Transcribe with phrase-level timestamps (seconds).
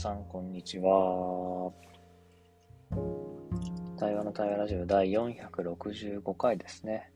[0.00, 1.70] さん、こんにちは。
[3.98, 7.12] 対話の対話ラジオ第465回ですね。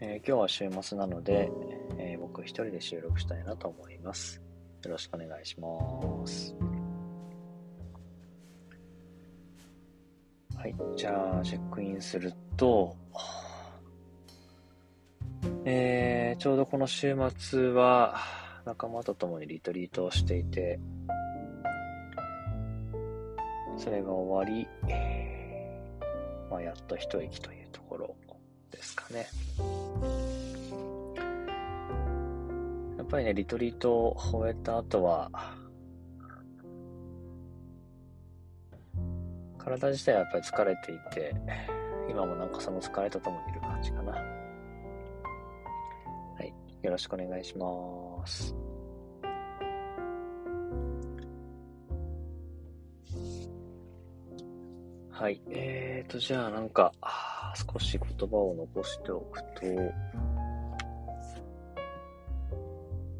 [0.00, 1.50] えー、今日は週末なので、
[1.96, 4.42] えー、僕一人で収録したいなと思います。
[4.84, 5.68] よろしくお願いしま
[6.26, 6.54] す。
[10.58, 12.94] はい、じゃあ、チェックインすると、
[15.64, 20.78] えー、ちょうどこの週末は仲間と共にリトリートをしていて、
[23.76, 24.68] それが終わり、
[26.50, 28.16] まあ、やっと一息というところ
[28.70, 29.26] ですかね。
[32.98, 35.30] やっぱりね、リトリートを終えた後は、
[39.58, 41.34] 体自体はやっぱり疲れていて、
[42.10, 44.12] 今もなんかその疲れとともにいる感じかな。
[44.12, 44.18] は
[46.42, 48.54] いよろしくお願いします。
[55.20, 55.38] はい。
[55.50, 56.94] えーと、じゃあなんか、
[57.54, 59.66] 少し言葉を残しておくと、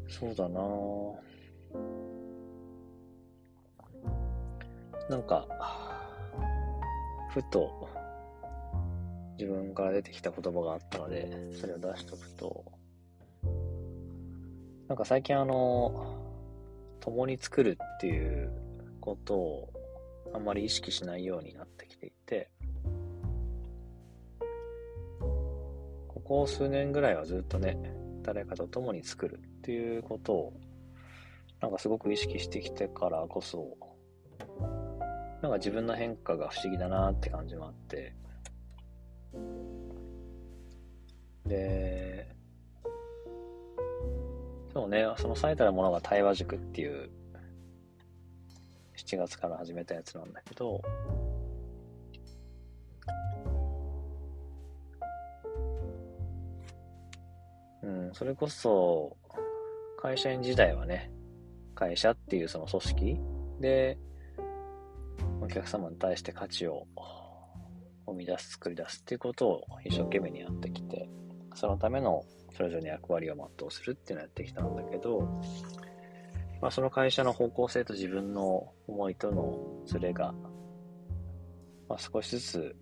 [0.07, 0.61] そうだな。
[5.11, 5.45] なんか、
[7.29, 7.87] ふと
[9.37, 12.65] 自分から出てきた言葉があったので、それを出しとくと、
[14.87, 16.17] なんか最近あの、
[16.99, 18.51] 共に作るっていう
[18.99, 19.80] ことを
[20.33, 22.49] あんまり意識しないようになってきていて、
[26.07, 27.77] ここ数年ぐらいはずっとね、
[28.23, 30.53] 誰かと共に作るっていうことを、
[31.59, 33.77] なんかすごく意識してきてからこそ、
[35.41, 38.13] なんか自分の変化が不思議だなって感じもあって、
[41.45, 42.35] で、
[44.73, 47.09] そうね、その最たるものが対話塾っていう、
[49.11, 50.81] 7月から始めたやつなんだけど、
[57.83, 59.17] うん、それこそ、
[60.01, 61.11] 会社員時代はね、
[61.75, 63.19] 会社っていうその組織
[63.59, 63.97] で、
[65.41, 66.87] お客様に対して価値を
[68.05, 71.09] 生み出す、作り出すっていうことを一生懸命にやってきて、
[71.55, 72.23] そのための
[72.55, 75.27] それぞれの役割を全うするっていうのをやってきたんだけど、
[76.61, 80.31] まあ、その会社の方向性と自分の思いとのズレが、
[81.89, 82.75] まあ、少しずつ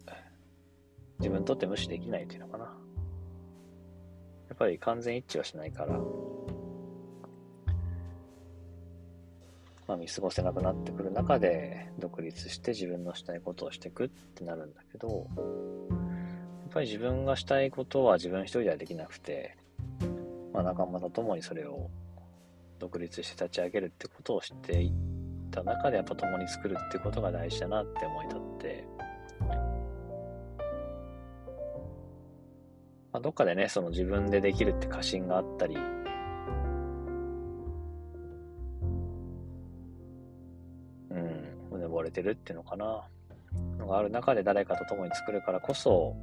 [1.19, 2.65] 自分にとって無視できないというのかな。
[2.65, 2.71] や
[4.55, 5.97] っぱり完全一致はしないから、
[9.87, 15.43] まあ、見過ごせなくなってくる中で独立して自分のしたいことをしていくってなるんだけど、や
[16.67, 19.55] っぱり自分がしたいことは自分一人ではできなくて、
[20.51, 21.89] まあ、仲間と共にそれを
[22.79, 24.91] 独立して立ち上げるってことをしていっ
[25.51, 28.85] た中でやっぱ共に作るってことが大事だなって思い立って、
[33.11, 35.75] まあ、どっかでね、その自分でできるって過信があったり、
[41.09, 43.03] うん、胸ぼれてるっていうのかな、
[43.77, 46.15] のがある中で誰かと共に作るからこそ、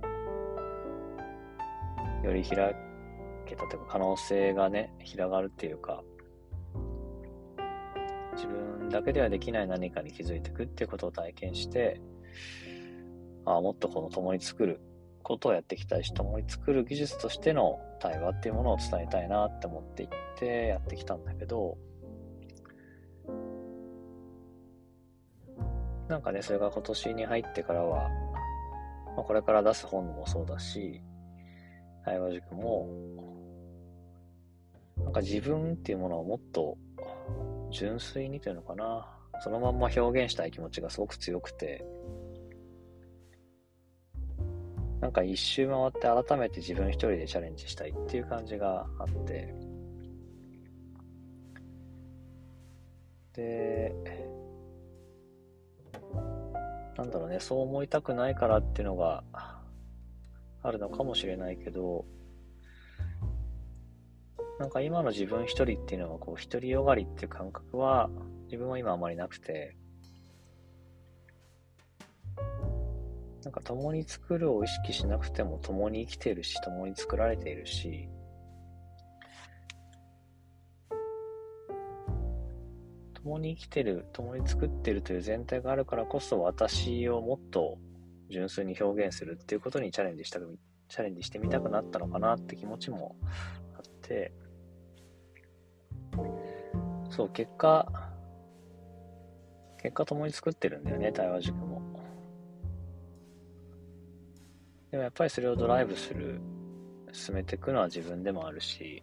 [2.25, 2.75] より開
[3.47, 6.03] けたというか可能性がね、広がるっていうか、
[8.97, 12.01] だけではできない何かに気づいていくっていうことを体験して、
[13.45, 14.81] ああ、もっとこの共に作る
[15.23, 20.09] ことをやっていきたいし、共に作る技術としての対話っていうものを伝えたいなって思っていっ
[20.39, 21.77] てやってきたんだけど、
[26.09, 28.09] なんかね、それが今年に入ってからは、
[29.15, 31.03] まあ、これから出す本もそうだし、
[32.07, 32.89] 対話塾も、
[34.97, 36.79] なんか自分っていうものをもっと
[37.77, 39.07] 純粋にというのかな、
[39.43, 41.85] そのまんま表現したい気持ちがすごく強くて、
[45.01, 49.55] なんか一周回って改めて自分一人でチャレンジしたいっていう感じがあって、
[53.35, 53.95] で、
[56.97, 59.23] なんだろうね、そう思いたくないからっていうのが
[60.63, 62.07] あるのかもしれないけど、
[64.59, 68.09] なんか今の自分一人っていうのは、こう、独りよがりっていう感覚は、
[68.45, 69.77] 自分は今あまりなくて、
[73.45, 78.09] なんか共に作るを意識しなくても共に生きているし、共に作られているし、
[83.15, 87.79] 共に生きてる、共に作ってるという全体があるからこそ私をもっと
[88.31, 93.17] 純粋に表現するっていうことにチャレンジしたく、チャレンジしてみたくなったのかなって気持ちも
[93.77, 94.33] あって、
[97.17, 97.91] そう、結果、
[99.81, 101.81] 結果共に作ってるんだよね、対話塾も。
[104.91, 106.43] でもやっぱりそれをドライブする、
[107.13, 109.03] 進めていくのは自分でもあるし、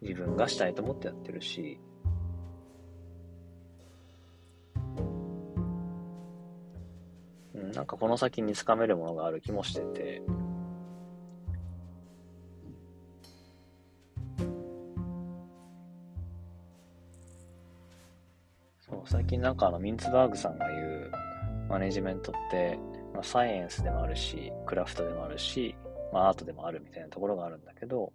[0.00, 1.80] 自分がしたいと思ってやってるし、
[7.52, 10.22] うん、なんかこの先につかめるものがある気もしてて、
[19.10, 21.10] 最近なんかあのミンツバーグさんが言う
[21.70, 22.78] マネジメントって、
[23.14, 25.74] まあ、サイエンスでもあるし、クラフトでもあるし、
[26.12, 28.12] まあ、アートでもあるみたいなところがあるんだけど、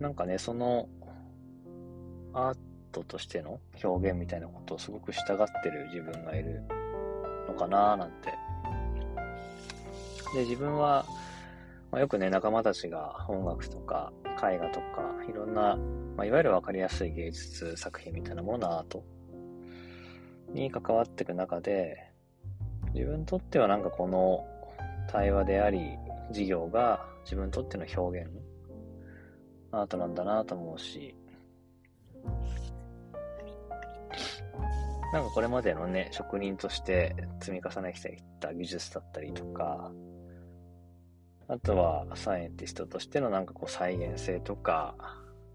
[0.00, 0.88] なんかね、その
[2.32, 2.56] アー
[2.90, 6.60] トとしての表現みたいなことをすごく従ってる自分がいる
[7.46, 8.32] のかななんて。
[10.34, 11.06] で、自分は、
[11.94, 15.76] まあ、よくね、仲間たちが音楽とか絵画とか、いろんな、
[16.16, 19.04] まあ、いわゆるわかりやすい芸術作品みたいなものアート
[20.52, 22.10] に関わっていく中で、
[22.94, 24.44] 自分にとってはなんかこの
[25.08, 25.96] 対話であり、
[26.32, 28.28] 事業が自分にとっての表現
[29.70, 31.14] アートなんだなと思うし、
[35.12, 39.92] なんかこれまでのね、職人として積み重ねてきた技術だったりとか、
[41.46, 44.94] あとはサイエンティストとしてのなんかこう再現性とか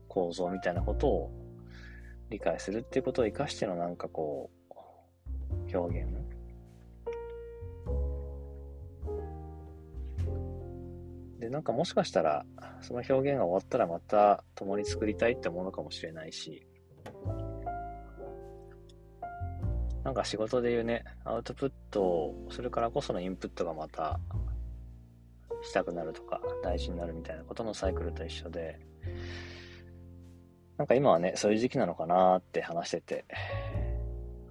[0.07, 1.31] 構造みたいなことを
[2.29, 6.09] 理解するっていうことを活かしてのなんかこう表現。
[11.39, 12.45] で、なんかもしかしたら、
[12.81, 16.67] その表現が終わったらまた共に作りたいって思うのかもしれないし、
[20.03, 24.19] なんか仕事で言うね、アウトプットをするからこそのインプットがまた
[25.61, 28.79] したくなるとか大事になるみたいなことのサイクルと一緒で、
[30.77, 33.25] なんか今はね、そういう時期なのかなって話してて、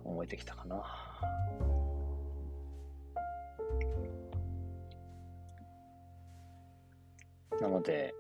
[0.05, 0.84] 思えてきたかな。
[7.61, 8.14] なので、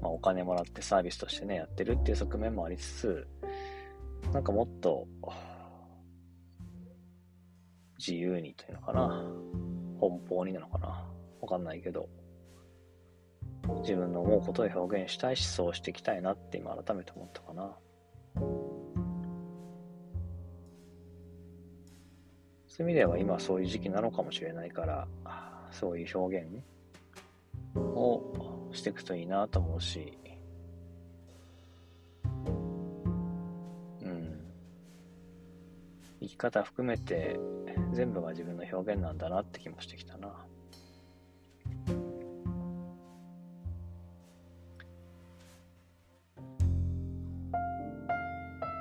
[0.00, 3.28] まあ、お金もらってサービスとしてね、やってるっていう側面もありつつ、
[4.32, 5.06] なんかもっと、
[7.98, 9.24] 自由にというのかな。
[10.00, 11.04] 奔放になのかな。
[11.40, 12.08] わかんないけど、
[13.80, 17.76] 自分の思うことを表現したいし、そうしていきたいなって今改めて思ったかな。
[22.66, 25.08] そういう意味では今そういう時期なのかもしれないから、
[25.70, 26.62] そういう表現
[27.76, 30.16] をしていくといいなと思うし、
[34.02, 34.44] うん。
[36.20, 37.38] 生き方含めて
[37.92, 40.46] 全部が自分の表現なんだなって気もしてきたな。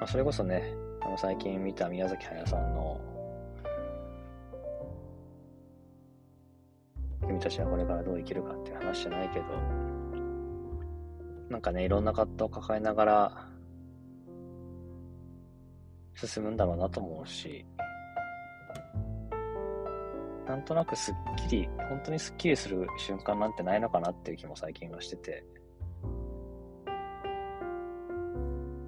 [0.08, 3.00] あ、それこそね、あの最近見た宮崎駿さんの
[7.28, 9.46] 君たちはこれからどう生きるかっていう話じゃないけど、
[11.50, 13.48] なんかね、いろんな葛藤を抱えながら
[16.16, 17.66] 進むんだろうなと思うし、
[20.48, 21.16] なんとなくすっ
[21.50, 25.44] きり、本当にすっきりする瞬間なんてないのかなっていう気も最近はしてて、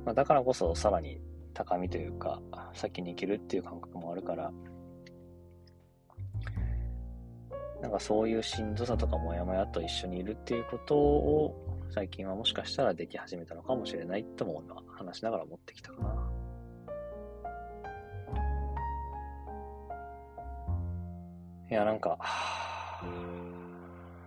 [0.09, 1.21] まあ、だからこそさらに
[1.53, 2.41] 高みというか、
[2.73, 4.51] 先に生きるっていう感覚もあるから、
[7.79, 11.53] なんかそういうしんどさとかモヤモヤと一緒にいるっていうことを
[11.91, 16.31] 最近はもしかしたらでき始めたのかもしれないとも今話しながら持ってきたかな。
[21.69, 22.17] いや、なんか、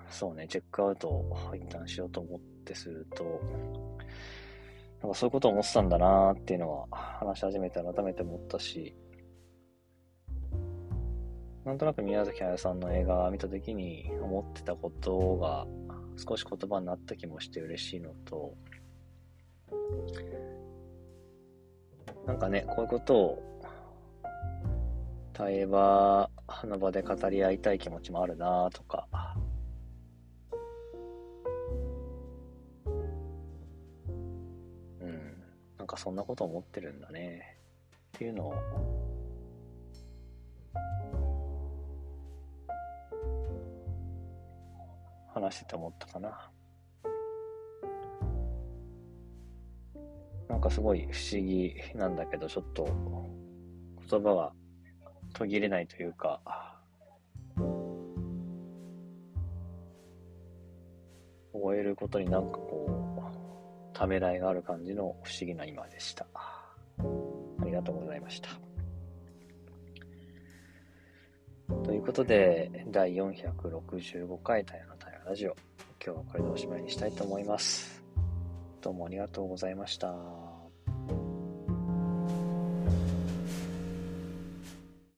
[0.09, 3.41] そうね、チェックアウトを一旦しようと思ってすると、
[5.03, 8.95] なんかそういうことを思ってたんだなーっていうのは話し始めて改めて思ったし、
[11.65, 15.67] なんとなく宮崎駿さんの映画を見た時に思ってたことが
[16.17, 18.55] 少し言葉になった気もして嬉しいのと、
[22.27, 23.43] なんかね、こういうことを
[25.33, 26.31] 対話
[26.65, 29.09] の場で語り合いたい気持ちもあるなとか、
[35.93, 37.59] かそんなこと思ってるんだね。
[38.17, 38.55] っていうのを。
[45.35, 46.51] 話してて思ったかな。
[50.49, 52.85] なんかすごい不思議なんだけど、ちょっと
[54.11, 54.53] 言葉が
[55.33, 56.41] 途切れないというか、
[61.53, 63.02] 終えることになんかこう、
[63.93, 66.27] ためらいがある感じの不思議な今でした。
[66.39, 68.49] ありがとうございました。
[71.85, 75.57] ということで、第465回タイのタイラジオ、
[76.05, 78.03] 今日はこれでおしまいにしたいと思います。
[78.81, 80.42] どうもありがとうございました。